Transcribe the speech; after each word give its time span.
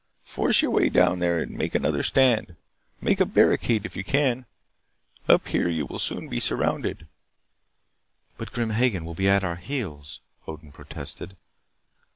Force 0.23 0.63
your 0.63 0.71
way 0.71 0.89
down 0.89 1.19
there 1.19 1.37
and 1.43 1.55
make 1.55 1.75
another 1.75 2.01
stand. 2.01 2.55
Make 3.01 3.19
a 3.19 3.25
barricade 3.27 3.85
if 3.85 3.95
you 3.95 4.03
can. 4.03 4.47
Up 5.29 5.47
here 5.49 5.69
you 5.69 5.85
will 5.85 5.99
soon 5.99 6.27
be 6.27 6.39
surrounded." 6.39 7.05
"But 8.35 8.51
Grim 8.51 8.71
Hagen 8.71 9.05
will 9.05 9.13
be 9.13 9.29
at 9.29 9.43
our 9.43 9.57
heels" 9.57 10.21
Odin 10.47 10.71
protested. 10.71 11.37